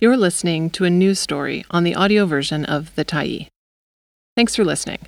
You're 0.00 0.16
listening 0.16 0.70
to 0.70 0.84
a 0.84 0.90
news 0.90 1.18
story 1.18 1.64
on 1.72 1.82
the 1.82 1.96
audio 1.96 2.24
version 2.24 2.64
of 2.64 2.94
The 2.94 3.04
Tyee. 3.04 3.48
Thanks 4.36 4.54
for 4.54 4.64
listening. 4.64 5.00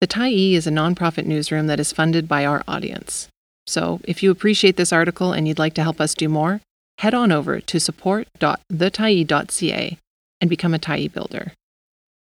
The 0.00 0.08
Tyee 0.08 0.54
is 0.54 0.66
a 0.66 0.72
nonprofit 0.72 1.24
newsroom 1.24 1.68
that 1.68 1.78
is 1.78 1.92
funded 1.92 2.26
by 2.26 2.44
our 2.44 2.64
audience. 2.66 3.28
So, 3.68 4.00
if 4.02 4.24
you 4.24 4.32
appreciate 4.32 4.76
this 4.76 4.92
article 4.92 5.32
and 5.32 5.46
you'd 5.46 5.60
like 5.60 5.74
to 5.74 5.84
help 5.84 6.00
us 6.00 6.14
do 6.14 6.28
more, 6.28 6.60
head 6.98 7.14
on 7.14 7.30
over 7.30 7.60
to 7.60 7.78
support.thetyee.ca 7.78 9.98
and 10.40 10.50
become 10.50 10.74
a 10.74 10.80
Tyee 10.80 11.12
builder. 11.12 11.52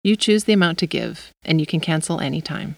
You 0.04 0.16
choose 0.16 0.44
the 0.44 0.54
amount 0.54 0.78
to 0.78 0.86
give, 0.86 1.32
and 1.44 1.60
you 1.60 1.66
can 1.66 1.80
cancel 1.80 2.20
anytime. 2.20 2.76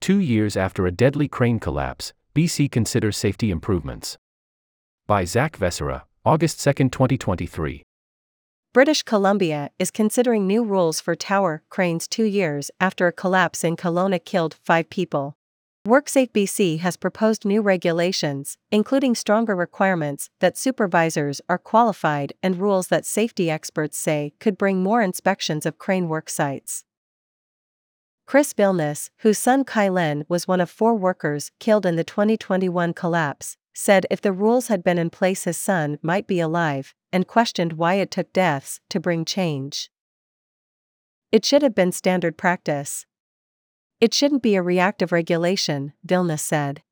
Two 0.00 0.20
years 0.20 0.56
after 0.56 0.86
a 0.86 0.90
deadly 0.90 1.28
crane 1.28 1.60
collapse, 1.60 2.14
BC 2.34 2.70
considers 2.70 3.18
safety 3.18 3.50
improvements. 3.50 4.16
By 5.06 5.26
Zak 5.26 5.58
Vescera, 5.58 6.06
August 6.24 6.64
2, 6.64 6.72
2023. 6.88 7.82
British 8.74 9.02
Columbia 9.02 9.70
is 9.78 9.90
considering 9.90 10.46
new 10.46 10.62
rules 10.62 11.00
for 11.00 11.14
tower 11.14 11.62
cranes 11.70 12.06
two 12.06 12.24
years 12.24 12.70
after 12.78 13.06
a 13.06 13.12
collapse 13.12 13.64
in 13.64 13.76
Kelowna 13.76 14.22
killed 14.22 14.56
five 14.62 14.90
people. 14.90 15.38
WorkSafe 15.86 16.32
BC 16.32 16.80
has 16.80 16.98
proposed 16.98 17.46
new 17.46 17.62
regulations, 17.62 18.58
including 18.70 19.14
stronger 19.14 19.56
requirements 19.56 20.28
that 20.40 20.58
supervisors 20.58 21.40
are 21.48 21.56
qualified 21.56 22.34
and 22.42 22.60
rules 22.60 22.88
that 22.88 23.06
safety 23.06 23.50
experts 23.50 23.96
say 23.96 24.34
could 24.38 24.58
bring 24.58 24.82
more 24.82 25.00
inspections 25.00 25.64
of 25.64 25.78
crane 25.78 26.06
work 26.06 26.28
sites. 26.28 26.84
Chris 28.26 28.52
Vilness, 28.52 29.08
whose 29.20 29.38
son 29.38 29.64
Cailen 29.64 30.26
was 30.28 30.46
one 30.46 30.60
of 30.60 30.68
four 30.68 30.94
workers 30.94 31.50
killed 31.58 31.86
in 31.86 31.96
the 31.96 32.04
2021 32.04 32.92
collapse, 32.92 33.56
said 33.78 34.04
if 34.10 34.20
the 34.20 34.32
rules 34.32 34.66
had 34.66 34.82
been 34.82 34.98
in 34.98 35.08
place, 35.08 35.44
his 35.44 35.56
son 35.56 36.00
might 36.02 36.26
be 36.26 36.40
alive, 36.40 36.96
and 37.12 37.28
questioned 37.28 37.74
why 37.74 37.94
it 37.94 38.10
took 38.10 38.32
deaths 38.32 38.80
to 38.90 38.98
bring 38.98 39.24
change. 39.24 39.88
It 41.30 41.44
should 41.44 41.62
have 41.62 41.76
been 41.76 41.92
standard 41.92 42.36
practice. 42.36 43.06
It 44.00 44.12
shouldn't 44.12 44.42
be 44.42 44.56
a 44.56 44.62
reactive 44.62 45.12
regulation, 45.12 45.92
Vilness 46.04 46.40
said. 46.40 46.82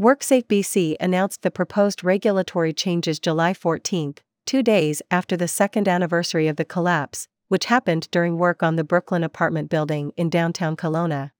WorkSafe 0.00 0.46
BC 0.46 0.96
announced 0.98 1.42
the 1.42 1.50
proposed 1.50 2.02
regulatory 2.02 2.72
changes 2.72 3.20
July 3.20 3.52
14, 3.52 4.14
two 4.46 4.62
days 4.62 5.02
after 5.10 5.36
the 5.36 5.46
second 5.48 5.86
anniversary 5.86 6.48
of 6.48 6.56
the 6.56 6.64
collapse, 6.64 7.28
which 7.48 7.66
happened 7.66 8.08
during 8.10 8.38
work 8.38 8.62
on 8.62 8.76
the 8.76 8.84
Brooklyn 8.84 9.22
apartment 9.22 9.68
building 9.68 10.14
in 10.16 10.30
downtown 10.30 10.76
Kelowna. 10.76 11.32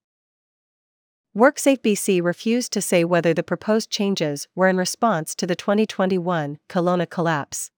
WorkSafe 1.35 1.79
BC 1.79 2.23
refused 2.23 2.75
to 2.75 2.83
say 2.83 3.05
whether 3.05 3.33
the 3.33 3.43
proposed 3.43 3.89
changes 3.89 4.49
were 4.55 4.69
in 4.69 4.77
response 4.77 5.35
to 5.37 5.47
the 5.47 5.57
2021 5.57 6.59
Kelowna 6.69 7.09
collapse. 7.09 7.71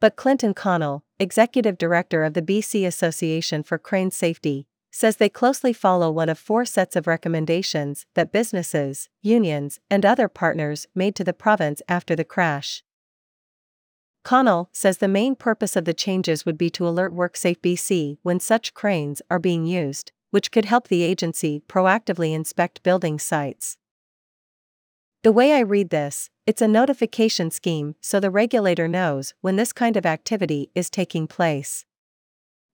But 0.00 0.16
Clinton 0.16 0.52
Connell, 0.52 1.04
executive 1.20 1.78
director 1.78 2.24
of 2.24 2.34
the 2.34 2.42
BC 2.42 2.84
Association 2.84 3.62
for 3.62 3.78
Crane 3.78 4.10
Safety, 4.10 4.66
says 4.90 5.18
they 5.18 5.28
closely 5.28 5.72
follow 5.72 6.10
one 6.10 6.28
of 6.28 6.40
four 6.40 6.64
sets 6.64 6.96
of 6.96 7.06
recommendations 7.06 8.04
that 8.14 8.32
businesses, 8.32 9.08
unions, 9.22 9.78
and 9.88 10.04
other 10.04 10.26
partners 10.26 10.88
made 10.96 11.14
to 11.14 11.22
the 11.22 11.32
province 11.32 11.82
after 11.88 12.16
the 12.16 12.24
crash. 12.24 12.82
Connell 14.24 14.70
says 14.72 14.98
the 14.98 15.06
main 15.06 15.36
purpose 15.36 15.76
of 15.76 15.84
the 15.84 15.94
changes 15.94 16.44
would 16.44 16.58
be 16.58 16.68
to 16.70 16.88
alert 16.88 17.14
WorkSafe 17.14 17.60
BC 17.60 18.18
when 18.22 18.40
such 18.40 18.74
cranes 18.74 19.22
are 19.30 19.38
being 19.38 19.66
used 19.66 20.10
which 20.30 20.50
could 20.50 20.64
help 20.64 20.88
the 20.88 21.02
agency 21.02 21.62
proactively 21.68 22.34
inspect 22.34 22.82
building 22.82 23.18
sites. 23.18 23.76
The 25.22 25.32
way 25.32 25.52
I 25.52 25.60
read 25.60 25.90
this, 25.90 26.30
it's 26.46 26.62
a 26.62 26.68
notification 26.68 27.50
scheme 27.50 27.96
so 28.00 28.20
the 28.20 28.30
regulator 28.30 28.86
knows 28.88 29.34
when 29.40 29.56
this 29.56 29.72
kind 29.72 29.96
of 29.96 30.06
activity 30.06 30.70
is 30.74 30.88
taking 30.88 31.26
place. 31.26 31.84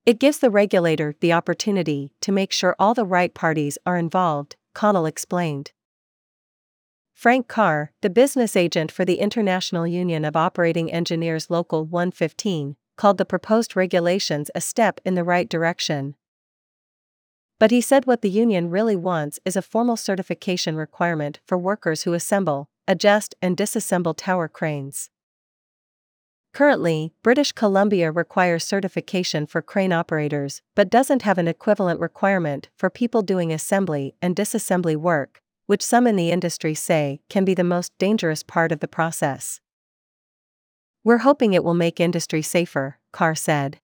It 0.06 0.20
gives 0.20 0.38
the 0.38 0.50
regulator 0.50 1.14
the 1.20 1.32
opportunity 1.32 2.12
to 2.20 2.30
make 2.30 2.52
sure 2.52 2.76
all 2.78 2.92
the 2.92 3.06
right 3.06 3.32
parties 3.32 3.78
are 3.86 3.96
involved, 3.96 4.56
Connell 4.74 5.06
explained. 5.06 5.72
Frank 7.14 7.48
Carr, 7.48 7.92
the 8.02 8.10
business 8.10 8.54
agent 8.54 8.92
for 8.92 9.04
the 9.04 9.20
International 9.20 9.86
Union 9.86 10.24
of 10.24 10.36
Operating 10.36 10.92
Engineers 10.92 11.48
Local 11.48 11.86
115, 11.86 12.76
called 12.96 13.18
the 13.18 13.24
proposed 13.24 13.74
regulations 13.76 14.50
a 14.54 14.60
step 14.60 15.00
in 15.04 15.14
the 15.14 15.24
right 15.24 15.48
direction. 15.48 16.16
But 17.58 17.70
he 17.70 17.80
said 17.80 18.06
what 18.06 18.22
the 18.22 18.30
union 18.30 18.70
really 18.70 18.96
wants 18.96 19.38
is 19.44 19.56
a 19.56 19.62
formal 19.62 19.96
certification 19.96 20.76
requirement 20.76 21.40
for 21.46 21.56
workers 21.56 22.02
who 22.02 22.12
assemble, 22.12 22.68
adjust, 22.88 23.34
and 23.40 23.56
disassemble 23.56 24.14
tower 24.16 24.48
cranes. 24.48 25.10
Currently, 26.52 27.12
British 27.24 27.50
Columbia 27.50 28.12
requires 28.12 28.62
certification 28.62 29.44
for 29.44 29.60
crane 29.60 29.92
operators, 29.92 30.62
but 30.76 30.88
doesn't 30.88 31.22
have 31.22 31.36
an 31.38 31.48
equivalent 31.48 31.98
requirement 31.98 32.68
for 32.76 32.90
people 32.90 33.22
doing 33.22 33.52
assembly 33.52 34.14
and 34.22 34.36
disassembly 34.36 34.96
work, 34.96 35.40
which 35.66 35.82
some 35.82 36.06
in 36.06 36.14
the 36.14 36.30
industry 36.30 36.74
say 36.74 37.20
can 37.28 37.44
be 37.44 37.54
the 37.54 37.64
most 37.64 37.92
dangerous 37.98 38.44
part 38.44 38.70
of 38.70 38.78
the 38.78 38.86
process. 38.86 39.60
We're 41.02 41.18
hoping 41.18 41.54
it 41.54 41.64
will 41.64 41.74
make 41.74 41.98
industry 41.98 42.40
safer, 42.40 42.98
Carr 43.12 43.34
said. 43.34 43.78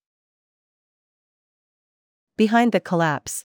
Behind 2.37 2.71
the 2.71 2.81
collapse. 2.81 3.45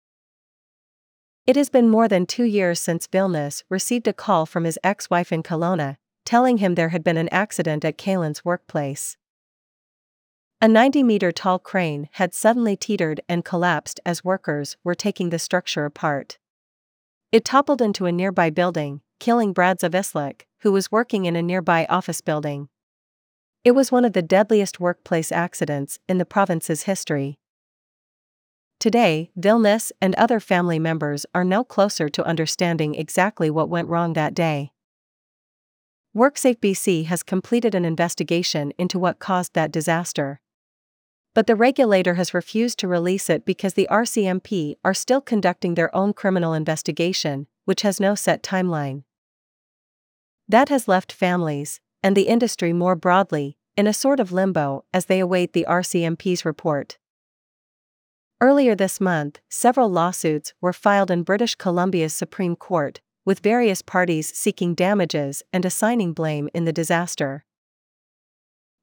It 1.44 1.56
has 1.56 1.68
been 1.68 1.88
more 1.88 2.06
than 2.06 2.24
two 2.24 2.44
years 2.44 2.80
since 2.80 3.08
Vilness 3.08 3.64
received 3.68 4.06
a 4.06 4.12
call 4.12 4.46
from 4.46 4.62
his 4.62 4.78
ex 4.84 5.10
wife 5.10 5.32
in 5.32 5.42
Kelowna, 5.42 5.96
telling 6.24 6.58
him 6.58 6.76
there 6.76 6.90
had 6.90 7.02
been 7.02 7.16
an 7.16 7.28
accident 7.30 7.84
at 7.84 7.98
Cailen's 7.98 8.44
workplace. 8.44 9.16
A 10.60 10.68
90 10.68 11.02
meter 11.02 11.32
tall 11.32 11.58
crane 11.58 12.08
had 12.12 12.32
suddenly 12.32 12.76
teetered 12.76 13.20
and 13.28 13.44
collapsed 13.44 13.98
as 14.06 14.22
workers 14.22 14.76
were 14.84 14.94
taking 14.94 15.30
the 15.30 15.38
structure 15.40 15.84
apart. 15.84 16.38
It 17.32 17.44
toppled 17.44 17.82
into 17.82 18.06
a 18.06 18.12
nearby 18.12 18.50
building, 18.50 19.00
killing 19.18 19.52
Brad 19.52 19.80
Zawislak, 19.80 20.42
who 20.60 20.70
was 20.70 20.92
working 20.92 21.24
in 21.24 21.34
a 21.34 21.42
nearby 21.42 21.86
office 21.86 22.20
building. 22.20 22.68
It 23.64 23.72
was 23.72 23.90
one 23.90 24.04
of 24.04 24.12
the 24.12 24.22
deadliest 24.22 24.78
workplace 24.78 25.32
accidents 25.32 25.98
in 26.08 26.18
the 26.18 26.24
province's 26.24 26.84
history. 26.84 27.40
Today, 28.82 29.30
Vilness 29.38 29.92
and 30.00 30.12
other 30.16 30.40
family 30.40 30.80
members 30.80 31.24
are 31.32 31.44
no 31.44 31.62
closer 31.62 32.08
to 32.08 32.26
understanding 32.26 32.96
exactly 32.96 33.48
what 33.48 33.68
went 33.68 33.86
wrong 33.86 34.14
that 34.14 34.34
day. 34.34 34.72
WorkSafe 36.16 36.58
BC 36.58 37.04
has 37.04 37.22
completed 37.22 37.76
an 37.76 37.84
investigation 37.84 38.72
into 38.78 38.98
what 38.98 39.20
caused 39.20 39.54
that 39.54 39.70
disaster. 39.70 40.40
But 41.32 41.46
the 41.46 41.54
regulator 41.54 42.14
has 42.14 42.34
refused 42.34 42.76
to 42.80 42.88
release 42.88 43.30
it 43.30 43.44
because 43.44 43.74
the 43.74 43.86
RCMP 43.88 44.74
are 44.84 44.94
still 44.94 45.20
conducting 45.20 45.74
their 45.74 45.94
own 45.94 46.12
criminal 46.12 46.52
investigation, 46.52 47.46
which 47.64 47.82
has 47.82 48.00
no 48.00 48.16
set 48.16 48.42
timeline. 48.42 49.04
That 50.48 50.70
has 50.70 50.88
left 50.88 51.12
families, 51.12 51.78
and 52.02 52.16
the 52.16 52.26
industry 52.26 52.72
more 52.72 52.96
broadly, 52.96 53.56
in 53.76 53.86
a 53.86 53.94
sort 53.94 54.18
of 54.18 54.32
limbo 54.32 54.84
as 54.92 55.04
they 55.04 55.20
await 55.20 55.52
the 55.52 55.66
RCMP's 55.68 56.44
report. 56.44 56.98
Earlier 58.42 58.74
this 58.74 59.00
month, 59.00 59.38
several 59.48 59.88
lawsuits 59.88 60.52
were 60.60 60.72
filed 60.72 61.12
in 61.12 61.22
British 61.22 61.54
Columbia's 61.54 62.12
Supreme 62.12 62.56
Court, 62.56 63.00
with 63.24 63.38
various 63.38 63.82
parties 63.82 64.36
seeking 64.36 64.74
damages 64.74 65.44
and 65.52 65.64
assigning 65.64 66.12
blame 66.12 66.48
in 66.52 66.64
the 66.64 66.72
disaster. 66.72 67.44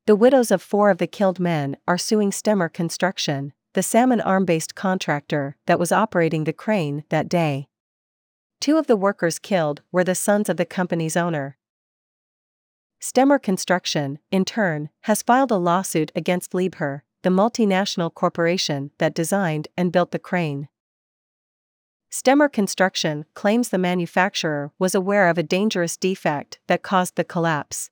The 0.07 0.15
widows 0.15 0.49
of 0.49 0.61
four 0.61 0.89
of 0.89 0.97
the 0.97 1.07
killed 1.07 1.41
men 1.41 1.75
are 1.89 1.97
suing 1.97 2.31
Stemmer 2.31 2.71
Construction, 2.71 3.51
the 3.73 3.83
Salmon 3.83 4.21
Arm 4.21 4.45
based 4.45 4.75
contractor 4.75 5.57
that 5.65 5.77
was 5.77 5.91
operating 5.91 6.45
the 6.45 6.53
crane 6.53 7.03
that 7.09 7.27
day. 7.27 7.67
Two 8.61 8.77
of 8.77 8.87
the 8.87 8.95
workers 8.95 9.39
killed 9.39 9.81
were 9.91 10.05
the 10.05 10.15
sons 10.15 10.47
of 10.47 10.55
the 10.55 10.65
company's 10.65 11.17
owner. 11.17 11.57
Stemmer 13.01 13.43
Construction, 13.43 14.19
in 14.31 14.45
turn, 14.45 14.89
has 15.01 15.21
filed 15.21 15.51
a 15.51 15.57
lawsuit 15.57 16.13
against 16.15 16.53
Liebherr, 16.53 17.01
the 17.21 17.30
multinational 17.30 18.13
corporation 18.13 18.92
that 18.98 19.13
designed 19.13 19.68
and 19.77 19.92
built 19.92 20.12
the 20.12 20.19
crane. 20.19 20.69
Stemmer 22.12 22.51
Construction 22.51 23.25
claims 23.36 23.69
the 23.69 23.77
manufacturer 23.77 24.71
was 24.80 24.95
aware 24.95 25.30
of 25.30 25.38
a 25.38 25.44
dangerous 25.44 25.95
defect 25.95 26.60
that 26.68 26.81
caused 26.81 27.16
the 27.16 27.24
collapse. 27.24 27.92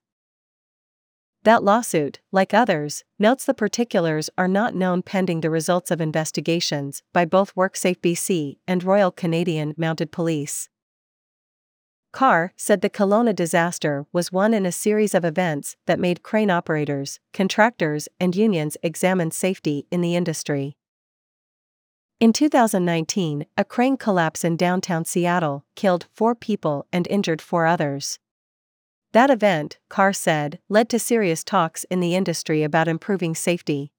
That 1.44 1.62
lawsuit, 1.62 2.18
like 2.32 2.52
others, 2.52 3.04
notes 3.18 3.44
the 3.44 3.54
particulars 3.54 4.28
are 4.36 4.48
not 4.48 4.74
known 4.74 5.02
pending 5.02 5.40
the 5.40 5.50
results 5.50 5.90
of 5.90 6.00
investigations 6.00 7.02
by 7.12 7.24
both 7.24 7.54
WorkSafe 7.54 8.00
BC 8.00 8.58
and 8.66 8.82
Royal 8.82 9.12
Canadian 9.12 9.72
Mounted 9.76 10.10
Police. 10.10 10.68
Carr 12.12 12.52
said 12.56 12.80
the 12.80 12.90
Kelowna 12.90 13.34
disaster 13.34 14.06
was 14.12 14.32
one 14.32 14.54
in 14.54 14.64
a 14.64 14.72
series 14.72 15.14
of 15.14 15.24
events 15.24 15.76
that 15.86 16.00
made 16.00 16.22
crane 16.22 16.50
operators, 16.50 17.20
contractors, 17.32 18.08
and 18.18 18.34
unions 18.34 18.76
examine 18.82 19.30
safety 19.30 19.86
in 19.90 20.00
the 20.00 20.16
industry. 20.16 20.76
In 22.20 22.32
2019, 22.32 23.46
a 23.56 23.64
crane 23.64 23.96
collapse 23.96 24.42
in 24.42 24.56
downtown 24.56 25.04
Seattle 25.04 25.64
killed 25.76 26.06
four 26.12 26.34
people 26.34 26.86
and 26.92 27.06
injured 27.06 27.40
four 27.40 27.66
others. 27.66 28.18
That 29.12 29.30
event, 29.30 29.78
Carr 29.88 30.12
said, 30.12 30.58
led 30.68 30.88
to 30.90 30.98
serious 30.98 31.44
talks 31.44 31.84
in 31.84 32.00
the 32.00 32.14
industry 32.16 32.62
about 32.62 32.88
improving 32.88 33.34
safety. 33.34 33.92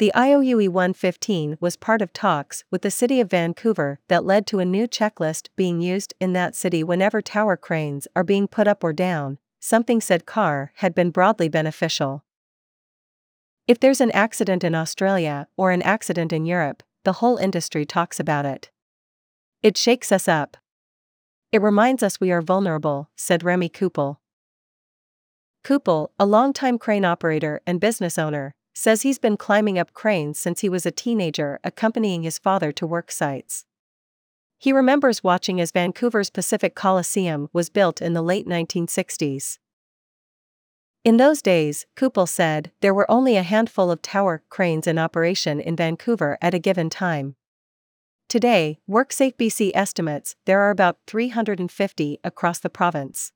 The 0.00 0.12
IUOE 0.14 0.70
115 0.70 1.58
was 1.60 1.76
part 1.76 2.00
of 2.00 2.14
talks 2.14 2.64
with 2.70 2.80
the 2.80 2.90
City 2.90 3.20
of 3.20 3.28
Vancouver 3.28 4.00
that 4.08 4.24
led 4.24 4.46
to 4.46 4.58
a 4.58 4.64
new 4.64 4.88
checklist 4.88 5.48
being 5.56 5.82
used 5.82 6.14
in 6.18 6.32
that 6.32 6.56
city 6.56 6.82
whenever 6.82 7.20
tower 7.20 7.54
cranes 7.54 8.08
are 8.16 8.24
being 8.24 8.48
put 8.48 8.66
up 8.66 8.82
or 8.82 8.94
down, 8.94 9.36
something 9.58 10.00
said 10.00 10.24
Carr 10.24 10.72
had 10.76 10.94
been 10.94 11.10
broadly 11.10 11.50
beneficial. 11.50 12.24
If 13.68 13.78
there's 13.78 14.00
an 14.00 14.10
accident 14.12 14.64
in 14.64 14.74
Australia 14.74 15.48
or 15.58 15.70
an 15.70 15.82
accident 15.82 16.32
in 16.32 16.46
Europe, 16.46 16.82
the 17.04 17.20
whole 17.20 17.36
industry 17.36 17.84
talks 17.84 18.18
about 18.18 18.46
it. 18.46 18.70
It 19.62 19.76
shakes 19.76 20.10
us 20.10 20.26
up. 20.26 20.56
It 21.52 21.60
reminds 21.60 22.02
us 22.02 22.18
we 22.18 22.32
are 22.32 22.40
vulnerable, 22.40 23.10
said 23.16 23.44
Remy 23.44 23.68
Koupel. 23.68 24.16
Koupel, 25.62 26.08
a 26.18 26.24
longtime 26.24 26.78
crane 26.78 27.04
operator 27.04 27.60
and 27.66 27.78
business 27.78 28.16
owner, 28.16 28.54
says 28.80 29.02
he's 29.02 29.18
been 29.18 29.36
climbing 29.36 29.78
up 29.78 29.92
cranes 29.92 30.38
since 30.38 30.62
he 30.62 30.68
was 30.70 30.86
a 30.86 30.90
teenager 30.90 31.60
accompanying 31.62 32.22
his 32.22 32.38
father 32.38 32.72
to 32.72 32.86
work 32.86 33.12
sites. 33.12 33.66
He 34.56 34.72
remembers 34.72 35.22
watching 35.22 35.60
as 35.60 35.70
Vancouver's 35.70 36.30
Pacific 36.30 36.74
Coliseum 36.74 37.50
was 37.52 37.68
built 37.68 38.00
in 38.00 38.14
the 38.14 38.22
late 38.22 38.46
1960s. 38.46 39.58
In 41.04 41.18
those 41.18 41.42
days, 41.42 41.84
Koupel 41.94 42.26
said, 42.26 42.72
there 42.80 42.94
were 42.94 43.10
only 43.10 43.36
a 43.36 43.42
handful 43.42 43.90
of 43.90 44.00
tower 44.00 44.42
cranes 44.48 44.86
in 44.86 44.98
operation 44.98 45.60
in 45.60 45.76
Vancouver 45.76 46.38
at 46.40 46.54
a 46.54 46.58
given 46.58 46.88
time. 46.88 47.36
Today, 48.30 48.78
WorkSafe 48.88 49.36
BC 49.36 49.72
estimates 49.74 50.36
there 50.46 50.60
are 50.60 50.70
about 50.70 50.96
350 51.06 52.18
across 52.24 52.58
the 52.58 52.70
province. 52.70 53.32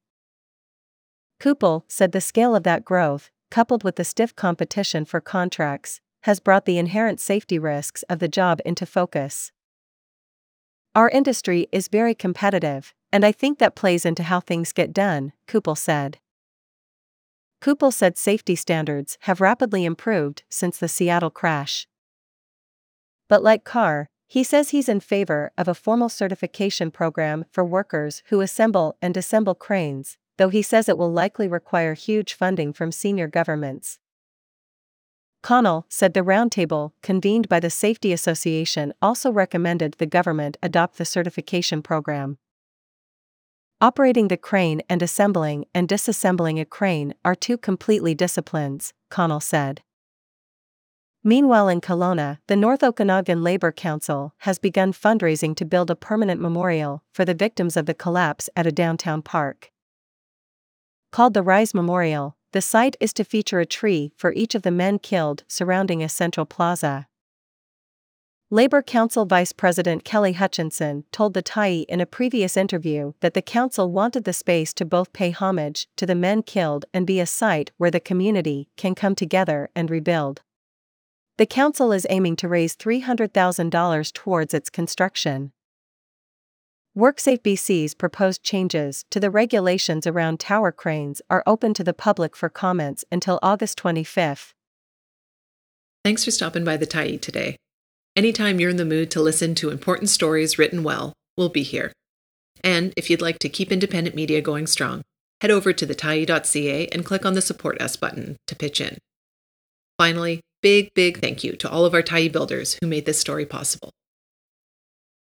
Koupel 1.38 1.82
said 1.87 2.12
the 2.12 2.23
scale 2.23 2.56
of 2.56 2.62
that 2.62 2.87
growth, 2.87 3.31
coupled 3.55 3.85
with 3.85 3.95
the 3.95 4.03
stiff 4.03 4.35
competition 4.35 5.05
for 5.05 5.21
contracts, 5.21 6.01
has 6.25 6.41
brought 6.41 6.65
the 6.65 6.77
inherent 6.77 7.21
safety 7.21 7.56
risks 7.56 8.03
of 8.09 8.19
the 8.19 8.27
job 8.27 8.61
into 8.65 8.85
focus. 8.85 9.53
Our 10.97 11.09
industry 11.09 11.69
is 11.71 11.87
very 11.87 12.17
competitive, 12.17 12.93
and 13.12 13.25
I 13.25 13.31
think 13.31 13.61
that 13.61 13.77
plays 13.77 14.05
into 14.05 14.25
how 14.25 14.41
things 14.41 14.73
get 14.73 14.93
done, 14.93 15.33
Koupel 15.47 15.79
said. 15.79 16.19
Koupel 17.62 17.93
said 17.93 18.19
safety 18.19 18.56
standards 18.56 19.19
have 19.21 19.41
rapidly 19.41 19.85
improved 19.85 20.43
since 20.49 20.79
the 20.79 20.89
Seattle 20.89 21.31
crash. 21.31 21.87
But 23.29 23.45
like 23.45 23.62
Carr, 23.62 24.09
he 24.27 24.43
says 24.43 24.71
he's 24.71 24.89
in 24.89 24.99
favor 24.99 25.53
of 25.57 25.69
a 25.69 25.75
formal 25.75 26.09
certification 26.09 26.91
program 26.91 27.45
for 27.53 27.65
workers 27.65 28.25
who 28.31 28.41
assemble 28.41 28.97
and 29.00 29.15
disassemble 29.15 29.57
cranes, 29.57 30.19
though 30.37 30.49
he 30.49 30.63
says 30.63 30.89
it 30.89 30.99
will 30.99 31.13
likely 31.13 31.49
require 31.49 31.95
huge 31.95 32.35
funding 32.35 32.73
from 32.73 32.93
senior 32.93 33.29
governments. 33.29 33.99
Connell 35.43 35.85
said 35.91 36.15
the 36.15 36.23
roundtable, 36.23 36.93
convened 37.03 37.51
by 37.51 37.61
the 37.61 37.69
Safety 37.69 38.13
Association, 38.13 38.95
also 39.03 39.31
recommended 39.31 39.95
the 39.99 40.07
government 40.07 40.57
adopt 40.63 40.97
the 40.97 41.05
certification 41.05 41.83
program. 41.83 42.39
Operating 43.81 44.29
the 44.29 44.39
crane 44.39 44.81
and 44.89 45.03
assembling 45.03 45.67
and 45.75 45.87
disassembling 45.87 46.59
a 46.59 46.65
crane 46.65 47.13
are 47.27 47.35
two 47.35 47.59
completely 47.59 48.15
disciplines, 48.15 48.95
Connell 49.11 49.41
said. 49.41 49.83
Meanwhile, 51.23 51.69
in 51.69 51.83
Kelowna, 51.83 52.39
the 52.47 52.57
North 52.57 52.83
Okanagan 52.83 53.43
Labour 53.43 53.73
Council 53.73 54.33
has 54.39 54.59
begun 54.59 54.95
fundraising 54.95 55.55
to 55.57 55.67
build 55.67 55.91
a 55.91 55.97
permanent 55.97 56.41
memorial 56.41 57.03
for 57.13 57.27
the 57.27 57.35
victims 57.35 57.77
of 57.77 57.85
the 57.85 57.93
collapse 57.93 58.49
at 58.57 58.67
a 58.67 58.73
downtown 58.73 59.21
park. 59.21 59.71
Called 61.14 61.34
the 61.34 61.44
Rise 61.44 61.75
Memorial, 61.75 62.37
the 62.50 62.61
site 62.61 62.96
is 62.99 63.12
to 63.12 63.22
feature 63.22 63.61
a 63.61 63.66
tree 63.66 64.11
for 64.16 64.32
each 64.32 64.56
of 64.56 64.62
the 64.62 64.72
men 64.72 64.99
killed 64.99 65.44
surrounding 65.46 66.02
a 66.02 66.08
central 66.08 66.44
plaza. 66.44 67.06
Labour 68.50 68.82
Council 68.82 69.25
Vice 69.25 69.52
President 69.52 70.02
Kelly 70.02 70.32
Hutchinson 70.32 71.05
told 71.12 71.34
the 71.34 71.43
Tyee 71.44 71.84
in 71.88 72.00
a 72.00 72.05
previous 72.05 72.56
interview 72.56 73.12
that 73.20 73.34
the 73.34 73.43
council 73.43 73.93
wanted 73.93 74.25
the 74.25 74.32
space 74.32 74.75
to 74.75 74.84
both 74.84 75.12
pay 75.12 75.31
homage 75.31 75.87
to 75.94 76.05
the 76.05 76.16
men 76.16 76.43
killed 76.43 76.84
and 76.93 77.06
be 77.06 77.20
a 77.20 77.26
site 77.26 77.70
where 77.76 77.93
the 77.93 78.00
community 78.00 78.69
can 78.76 78.96
come 78.96 79.14
together 79.14 79.70
and 79.76 79.90
rebuild. 79.90 80.43
The 81.38 81.46
council 81.46 81.93
is 81.93 82.08
aiming 82.11 82.34
to 82.38 82.49
raise 82.49 82.75
$300,000 82.75 84.12
towards 84.12 84.52
its 84.52 84.69
construction. 84.69 85.52
WorkSafe 86.96 87.43
BC's 87.43 87.93
proposed 87.93 88.44
changes 88.44 89.05
to 89.11 89.19
the 89.19 89.29
regulations 89.29 90.06
around 90.06 90.38
tower 90.38 90.70
cranes 90.70 91.20
are 91.29 91.43
open 91.44 91.75
to 91.75 91.82
the 91.82 91.93
public 91.93 92.37
for 92.37 92.49
comments 92.49 93.05
until 93.11 93.41
August 93.43 93.76
25. 93.79 94.55
Thanks 96.05 96.25
for 96.25 96.31
stopping 96.31 96.62
by 96.62 96.76
the 96.76 96.87
Tyee 96.87 97.20
today. 97.20 97.56
Anytime 98.14 98.61
you're 98.61 98.70
in 98.70 98.76
the 98.76 98.85
mood 98.85 99.11
to 99.11 99.20
listen 99.20 99.56
to 99.56 99.70
important 99.70 100.08
stories 100.08 100.56
written 100.56 100.85
well, 100.85 101.14
we'll 101.37 101.49
be 101.49 101.64
here. 101.64 101.93
And 102.62 102.94
if 102.97 103.11
you'd 103.11 103.20
like 103.20 103.40
to 103.40 103.49
keep 103.49 103.73
independent 103.73 104.14
media 104.14 104.40
going 104.40 104.69
strong, 104.69 105.02
head 105.40 105.50
over 105.50 105.73
to 105.73 105.85
thetyee.ca 105.85 106.87
and 106.93 107.05
click 107.05 107.26
on 107.26 107.35
the 107.35 107.43
Support 107.43 107.82
Us 107.82 107.97
button 107.97 108.37
to 108.47 108.55
pitch 108.55 108.81
in. 108.81 108.99
Finally, 109.99 110.43
big, 110.62 110.90
big 110.94 111.20
thank 111.20 111.43
you 111.43 111.56
to 111.56 111.69
all 111.69 111.85
of 111.85 111.93
our 111.93 112.02
Tyee 112.05 112.31
builders 112.31 112.79
who 112.81 112.87
made 112.87 113.05
this 113.05 113.19
story 113.19 113.44
possible. 113.47 113.90